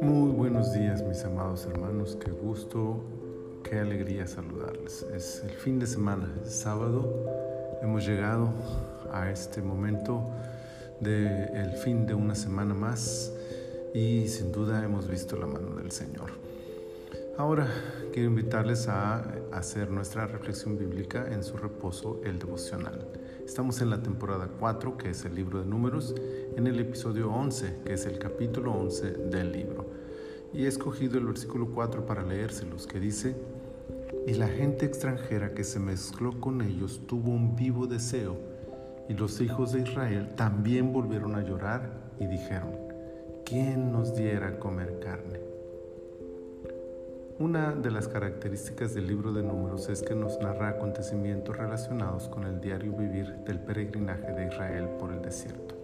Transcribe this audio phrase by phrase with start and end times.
[0.00, 3.02] Muy buenos días mis amados hermanos, qué gusto,
[3.64, 5.04] qué alegría saludarles.
[5.14, 7.26] Es el fin de semana, es sábado,
[7.82, 8.52] hemos llegado
[9.12, 10.30] a este momento
[11.00, 13.32] del fin de una semana más
[13.92, 16.51] y sin duda hemos visto la mano del Señor.
[17.38, 17.66] Ahora
[18.12, 19.22] quiero invitarles a
[19.52, 23.08] hacer nuestra reflexión bíblica en su reposo, el devocional.
[23.46, 26.14] Estamos en la temporada 4, que es el libro de números,
[26.56, 29.86] en el episodio 11, que es el capítulo 11 del libro.
[30.52, 33.34] Y he escogido el versículo 4 para leérselos, que dice,
[34.26, 38.36] y la gente extranjera que se mezcló con ellos tuvo un vivo deseo,
[39.08, 42.72] y los hijos de Israel también volvieron a llorar y dijeron,
[43.46, 45.40] ¿quién nos diera comer carne?
[47.38, 52.44] Una de las características del libro de números es que nos narra acontecimientos relacionados con
[52.44, 55.74] el diario vivir del peregrinaje de Israel por el desierto.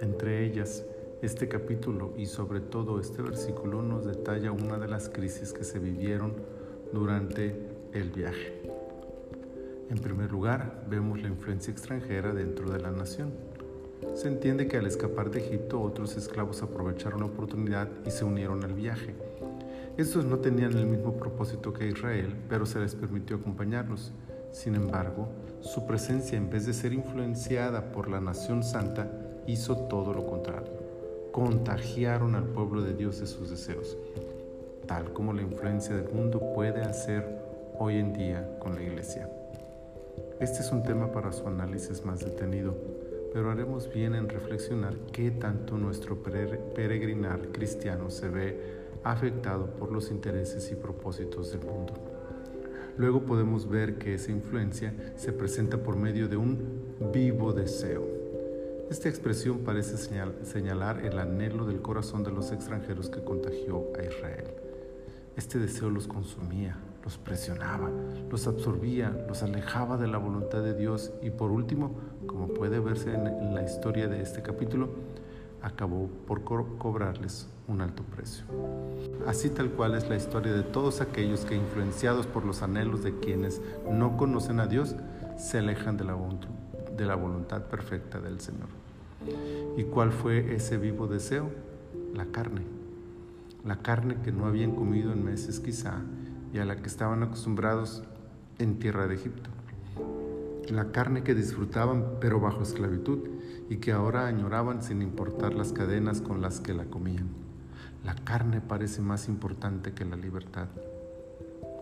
[0.00, 0.84] Entre ellas,
[1.22, 5.78] este capítulo y sobre todo este versículo nos detalla una de las crisis que se
[5.78, 6.34] vivieron
[6.92, 7.54] durante
[7.92, 8.60] el viaje.
[9.88, 13.30] En primer lugar, vemos la influencia extranjera dentro de la nación.
[14.14, 18.64] Se entiende que al escapar de Egipto otros esclavos aprovecharon la oportunidad y se unieron
[18.64, 19.14] al viaje
[20.00, 24.12] estos no tenían el mismo propósito que Israel, pero se les permitió acompañarlos.
[24.50, 25.28] Sin embargo,
[25.60, 29.10] su presencia, en vez de ser influenciada por la nación santa,
[29.46, 30.72] hizo todo lo contrario.
[31.32, 33.96] Contagiaron al pueblo de Dios de sus deseos,
[34.86, 37.24] tal como la influencia del mundo puede hacer
[37.78, 39.28] hoy en día con la iglesia.
[40.40, 42.74] Este es un tema para su análisis más detenido,
[43.32, 50.10] pero haremos bien en reflexionar qué tanto nuestro peregrinar cristiano se ve afectado por los
[50.10, 51.94] intereses y propósitos del mundo.
[52.96, 58.04] Luego podemos ver que esa influencia se presenta por medio de un vivo deseo.
[58.90, 64.44] Esta expresión parece señalar el anhelo del corazón de los extranjeros que contagió a Israel.
[65.36, 67.88] Este deseo los consumía, los presionaba,
[68.28, 71.94] los absorbía, los alejaba de la voluntad de Dios y por último,
[72.26, 74.90] como puede verse en la historia de este capítulo,
[75.62, 78.44] acabó por cobrarles un alto precio.
[79.26, 83.18] Así tal cual es la historia de todos aquellos que influenciados por los anhelos de
[83.18, 83.60] quienes
[83.90, 84.96] no conocen a Dios,
[85.38, 86.16] se alejan de la,
[86.96, 88.68] de la voluntad perfecta del Señor.
[89.76, 91.50] ¿Y cuál fue ese vivo deseo?
[92.14, 92.62] La carne.
[93.64, 96.00] La carne que no habían comido en meses quizá
[96.52, 98.02] y a la que estaban acostumbrados
[98.58, 99.50] en tierra de Egipto
[100.70, 103.18] la carne que disfrutaban pero bajo esclavitud
[103.68, 107.28] y que ahora añoraban sin importar las cadenas con las que la comían.
[108.04, 110.68] La carne parece más importante que la libertad.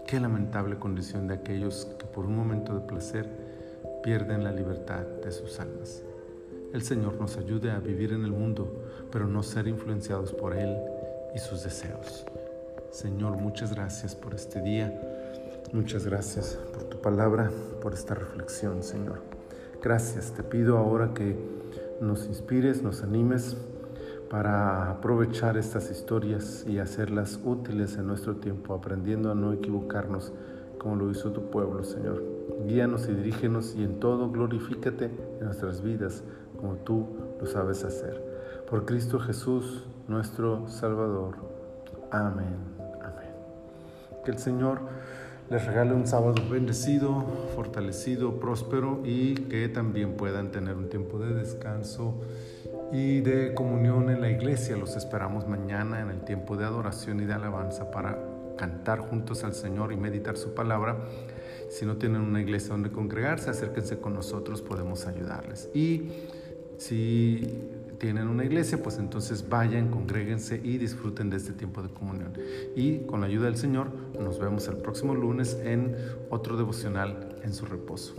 [0.07, 3.29] Qué lamentable condición de aquellos que por un momento de placer
[4.03, 6.03] pierden la libertad de sus almas.
[6.73, 10.77] El Señor nos ayude a vivir en el mundo, pero no ser influenciados por Él
[11.35, 12.27] y sus deseos.
[12.91, 15.18] Señor, muchas gracias por este día.
[15.73, 17.51] Muchas gracias por tu palabra,
[17.83, 19.21] por esta reflexión, Señor.
[19.83, 21.37] Gracias, te pido ahora que
[22.01, 23.55] nos inspires, nos animes
[24.31, 30.33] para aprovechar estas historias y hacerlas útiles en nuestro tiempo, aprendiendo a no equivocarnos
[30.79, 32.23] como lo hizo tu pueblo, Señor.
[32.67, 36.23] Guíanos y dirígenos y en todo glorifícate en nuestras vidas
[36.59, 37.07] como tú
[37.39, 38.23] lo sabes hacer.
[38.71, 41.35] Por Cristo Jesús, nuestro Salvador.
[42.11, 42.57] Amén.
[43.03, 43.33] Amén.
[44.25, 44.81] Que el Señor
[45.51, 51.35] les regale un sábado bendecido, fortalecido, próspero y que también puedan tener un tiempo de
[51.35, 52.15] descanso
[52.93, 54.77] y de comunión en la iglesia.
[54.77, 58.19] Los esperamos mañana en el tiempo de adoración y de alabanza para
[58.57, 60.99] cantar juntos al Señor y meditar su palabra.
[61.71, 65.71] Si no tienen una iglesia donde congregarse, acérquense con nosotros, podemos ayudarles.
[65.75, 66.11] Y
[66.79, 72.33] si tienen una iglesia, pues entonces vayan, congréguense y disfruten de este tiempo de comunión.
[72.77, 75.97] Y con la ayuda del Señor, nos vemos el próximo lunes en
[76.31, 78.15] otro devocional en su reposo.